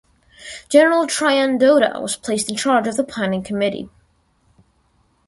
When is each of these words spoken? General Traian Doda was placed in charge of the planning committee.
General 0.67 1.05
Traian 1.05 1.59
Doda 1.59 1.99
was 2.01 2.15
placed 2.15 2.49
in 2.49 2.55
charge 2.57 2.87
of 2.87 2.97
the 2.97 3.03
planning 3.03 3.43
committee. 3.43 3.87